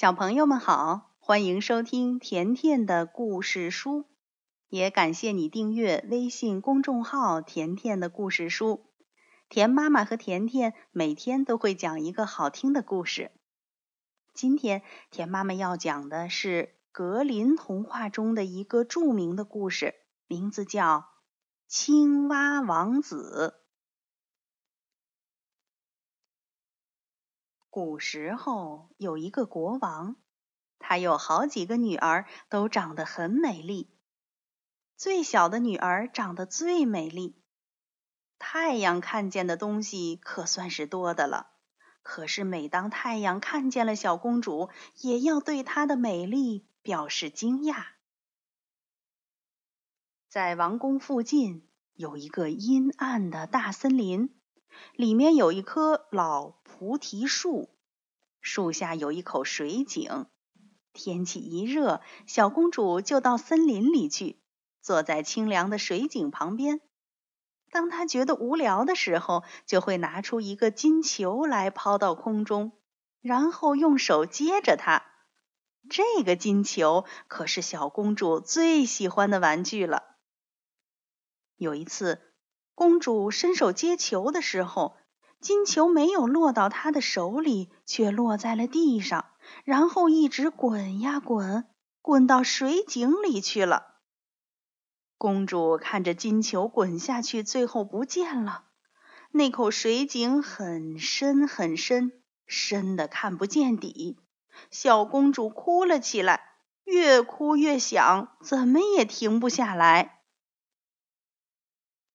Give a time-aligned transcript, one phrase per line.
[0.00, 4.06] 小朋友们好，欢迎收听甜甜的故事书，
[4.70, 8.86] 也感谢你订阅微信公众号“甜甜的故事书”。
[9.50, 13.30] 甜妈妈和甜甜每天都会讲一个好听的故事。
[14.32, 19.96] 今天甜妈妈要讲的是格林童话中的一个著名的故事，
[20.26, 20.98] 名字叫
[21.68, 23.54] 《青蛙王子》。
[27.70, 30.16] 古时候有一个国王，
[30.80, 33.88] 他有好几个女儿，都长得很美丽。
[34.96, 37.40] 最小的女儿长得最美丽，
[38.40, 41.52] 太阳看见的东西可算是多的了。
[42.02, 44.68] 可是每当太阳看见了小公主，
[45.00, 47.84] 也要对她的美丽表示惊讶。
[50.28, 54.39] 在王宫附近有一个阴暗的大森林。
[54.94, 57.70] 里面有一棵老菩提树，
[58.40, 60.26] 树下有一口水井。
[60.92, 64.40] 天气一热，小公主就到森林里去，
[64.82, 66.80] 坐在清凉的水井旁边。
[67.70, 72.72] 当她觉得无聊的时候，就会拿出一个金球来抛到空中，
[73.20, 75.04] 然后用手接着它。
[75.88, 80.16] 这个金球可是小公主最喜欢的玩具了。
[81.56, 82.29] 有一次。
[82.80, 84.96] 公主伸手接球的时候，
[85.38, 89.26] 金球没有落到她的手里，却落在了地上，
[89.64, 91.66] 然后一直滚呀滚，
[92.00, 93.98] 滚到水井里去了。
[95.18, 98.64] 公主看着金球滚下去，最后不见了。
[99.30, 104.16] 那口水井很深很深，深的看不见底。
[104.70, 106.40] 小公主哭了起来，
[106.84, 110.19] 越哭越响，怎么也停不下来。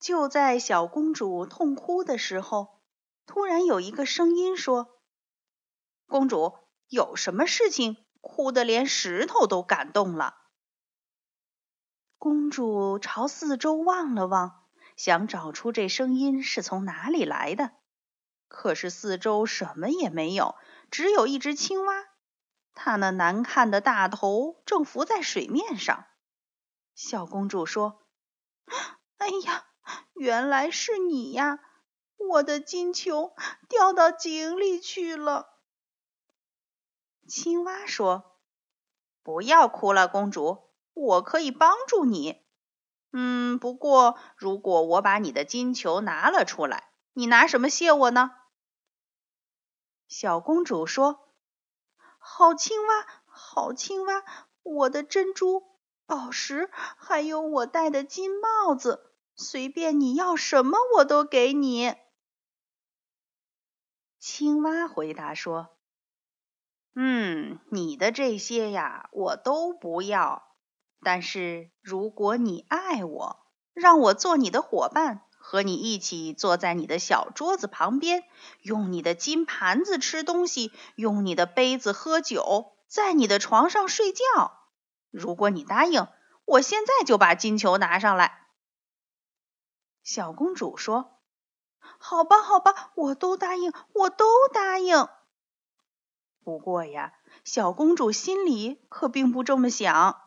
[0.00, 2.80] 就在小公主痛哭的时候，
[3.26, 4.98] 突然有一个声音说
[6.08, 6.56] ：“公主，
[6.88, 10.38] 有什么事情哭得连石头都感动了？”
[12.16, 14.64] 公主朝四周望了望，
[14.96, 17.72] 想找出这声音是从哪里来的。
[18.48, 20.56] 可是四周什么也没有，
[20.90, 22.06] 只有一只青蛙，
[22.72, 26.06] 它那难看的大头正浮在水面上。
[26.94, 28.02] 小公主说
[29.18, 29.66] ：“哎呀！”
[30.14, 31.58] 原来是你呀！
[32.16, 33.34] 我的金球
[33.68, 35.48] 掉到井里去了。
[37.26, 38.36] 青蛙说
[39.24, 42.42] ：“不要哭了，公主，我可以帮助你。
[43.12, 48.32] 嗯，不过如果我把你的金球拿了出来，你拿什么谢我呢？”
[50.06, 51.26] 小公主说
[52.18, 54.22] ：“好青蛙，好青蛙，
[54.62, 55.62] 我的珍珠、
[56.04, 59.06] 宝石，还有我戴的金帽子。”
[59.40, 61.94] 随便你要什么，我都给你。
[64.18, 65.70] 青蛙回答说
[66.94, 70.42] ：“嗯，你的这些呀，我都不要。
[71.02, 78.24] 但是如果你爱我，让我做你的伙伴，和你一起坐在你的小桌子旁边，
[78.60, 84.20] 用你的金盘子吃东西，用你的杯子喝酒，在你的床上睡觉。
[85.10, 86.06] 如果你答应，
[86.44, 88.36] 我现在就把金球拿上来。”
[90.02, 91.20] 小公主说
[91.78, 95.08] ：“好吧，好吧，我都答应，我都答应。
[96.42, 100.20] 不过呀，小公主心里可并不这么想。”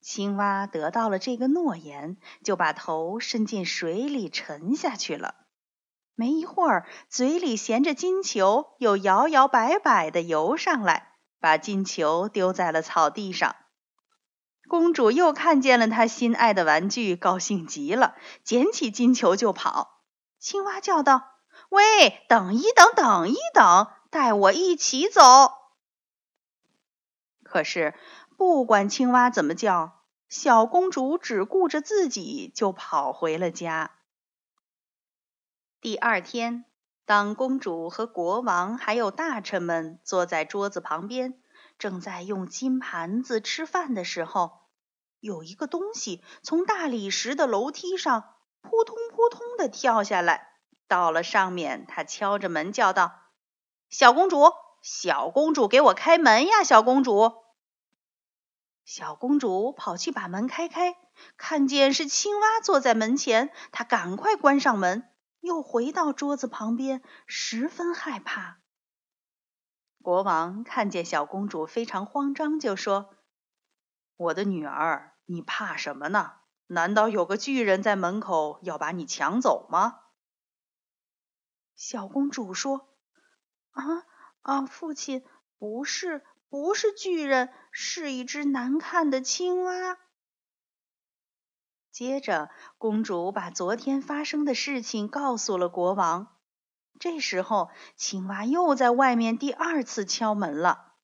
[0.00, 5.34] 青蛙得到了这个诺言，就把头伸进水里沉下去了。
[6.14, 13.56] 没一会儿，嘴里衔着金球，又摇摇摆摆的游上来，把金球丢在了草地上。
[14.68, 20.02] 公主又看见了她心爱的玩具，高兴极了，捡起金球就跑。
[20.38, 21.34] 青蛙叫道
[21.70, 25.22] ：“喂，等一等，等一等，带我一起走。”
[27.42, 27.94] 可是
[28.36, 33.92] 不管青蛙怎么叫，小公主只顾着自己，就跑回了家。
[35.80, 36.64] 第二天，
[37.04, 41.40] 当公主和国王还有大臣们坐在桌子旁边。
[41.78, 44.60] 正在用金盘子吃饭的时候，
[45.20, 50.48] 有一个东西从大理石的楼梯上扑通扑通的跳下来，
[50.88, 51.86] 到了上面。
[51.86, 53.12] 他敲着门叫道
[53.90, 54.52] ：“小公主，
[54.82, 56.64] 小公主，给我开门呀！
[56.64, 57.34] 小公主。”
[58.84, 60.96] 小公主跑去把门开开，
[61.36, 68.58] 看见是青蛙坐在门前，她赶快关上门，又回到桌子旁边，十分害怕。
[70.06, 73.12] 国王看见小公主非常慌张，就说
[74.16, 76.34] ：“我的女儿，你怕什么呢？
[76.68, 80.02] 难道有个巨人在门口要把你抢走吗？”
[81.74, 82.88] 小公主说
[83.74, 84.06] ：“啊
[84.42, 85.24] 啊，父亲，
[85.58, 89.98] 不是，不是巨人，是一只难看的青蛙。
[91.90, 92.48] 接着，
[92.78, 96.35] 公主把昨天发生的事情告诉了国王。
[96.98, 100.94] 这时候，青蛙又在外面第二次敲门了。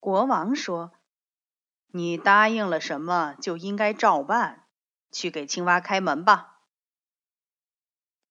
[0.00, 0.92] 国王说
[1.92, 4.66] ：“你答应了什么，就应该照办。
[5.10, 6.60] 去给青蛙开门吧。”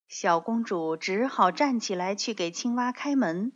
[0.07, 3.53] 小公主只好站起来去给青蛙开门。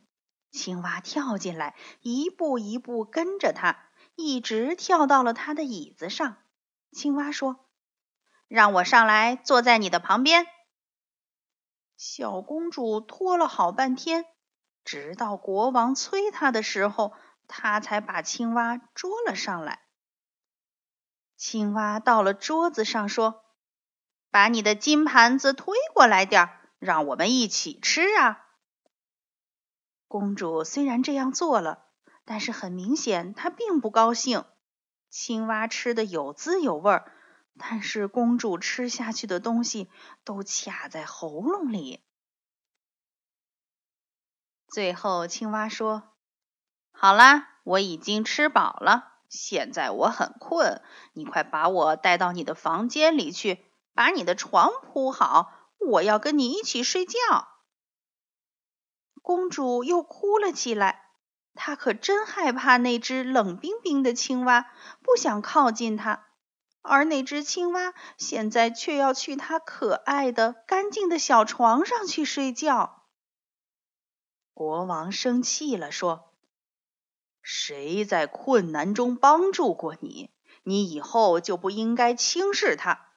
[0.50, 6.38] 青蛙跳进来，一步一步跟着她，一直跳到了她的椅子上。
[6.92, 7.68] 青蛙说
[8.48, 10.48] ：“让我上来坐在你的旁边。”
[11.98, 14.26] 小公主拖了好半天，
[14.86, 17.14] 直到国王催她的时候，
[17.48, 19.82] 她才把青蛙捉了上来。
[21.36, 23.44] 青蛙到了桌子上，说
[24.30, 28.46] ：“把你的金盘子推过来点儿，让我们一起吃啊！”
[30.08, 31.86] 公主虽然这样做了，
[32.26, 34.46] 但是很明显她并不高兴。
[35.10, 37.12] 青蛙吃的有滋有味儿，
[37.58, 39.90] 但是公主吃下去的东西
[40.24, 42.04] 都卡在喉咙里。
[44.68, 46.04] 最后，青蛙说
[46.92, 50.82] ：“好啦，我已经吃饱了，现在我很困，
[51.14, 57.16] 你快把我带到你的房间里去，把你的床铺好，我要跟你一起睡觉。”
[59.24, 61.06] 公主又哭了起来。
[61.60, 64.72] 她可真害怕那只冷冰冰的青蛙，
[65.02, 66.27] 不想靠近它。
[66.82, 73.06] 而那只青蛙现在却要去它可爱的、干净的小床上去睡觉。
[74.54, 76.34] 国王生气了，说
[77.42, 80.32] ：“谁在困难中帮助过你，
[80.64, 83.08] 你以后就不应该轻视他。”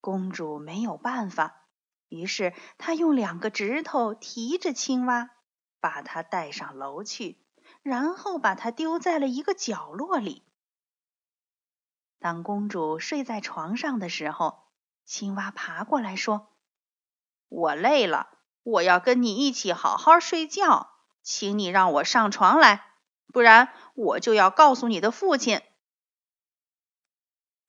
[0.00, 1.66] 公主没有办法，
[2.08, 5.30] 于是她用两个指头提着青蛙。
[5.80, 7.44] 把它带上楼去，
[7.82, 10.44] 然后把它丢在了一个角落里。
[12.22, 14.62] 当公主睡在床上的时候，
[15.04, 16.54] 青蛙爬过来说
[17.50, 18.28] ：“我累了，
[18.62, 20.92] 我要跟你一起好好睡觉，
[21.22, 22.86] 请你让我上床来，
[23.32, 25.60] 不然我就要告诉你的父亲。”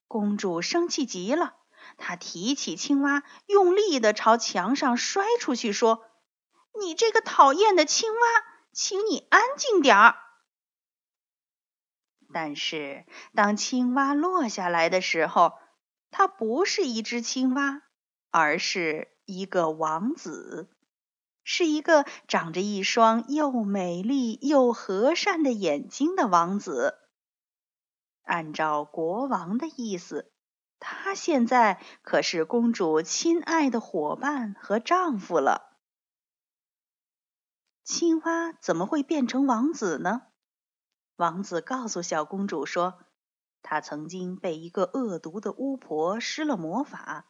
[0.08, 1.56] 公主生气极了，
[1.98, 6.06] 她提起青蛙，用力的朝墙上摔出去，说。
[6.80, 8.18] 你这个讨厌的青蛙，
[8.72, 10.23] 请你安静点儿。
[12.34, 15.54] 但是，当青蛙落下来的时候，
[16.12, 17.84] 它不是一只青蛙，
[18.32, 20.70] 而是一个王子，
[21.44, 26.96] 是一个长着一双又美丽又和善的眼睛的王子。
[28.24, 30.32] 按照国王的意思，
[30.80, 35.78] 他现在可是公主亲爱的伙伴和丈夫了。
[37.84, 40.24] 青蛙怎么会变成王子呢？
[41.16, 43.00] 王子告诉小公主说，
[43.62, 47.28] 他曾经被一个恶毒的巫婆施了魔法，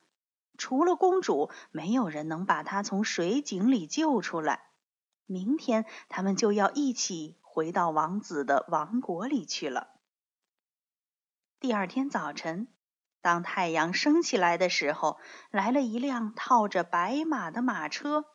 [0.57, 4.68] 除了公主，没有人能把她从水井里救出来。
[5.25, 9.89] 明天他们就要一起回到王子的王国里去了。
[11.59, 12.68] 第二天早晨，
[13.21, 15.18] 当太阳升起来的时候，
[15.50, 18.25] 来了一辆套着白马的马车。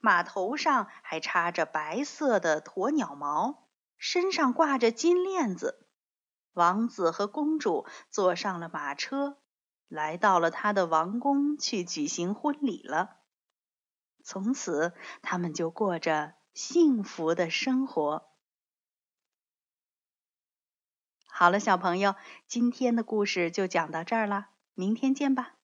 [0.00, 3.67] 马头上还插着白色的鸵鸟毛，
[3.98, 5.86] 身上挂着金链子。
[6.54, 9.38] 王子和公主坐上了马车，
[9.86, 13.18] 来到了他的王宫去举行婚礼了。
[14.24, 18.28] 从此，他们就过着幸福的生活。
[21.26, 22.16] 好了，小朋友，
[22.48, 25.57] 今天的故事就讲到这儿了，明天见吧。